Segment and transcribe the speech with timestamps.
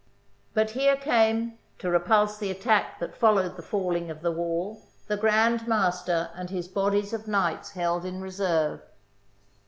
[0.55, 4.09] But here came, to repulse the attack that followed THE SIEGE OF RHODES the falling
[4.09, 8.81] of the wall, the Grand Master and his bodies of knights held in reserve.